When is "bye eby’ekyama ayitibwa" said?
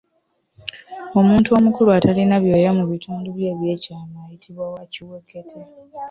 3.37-4.65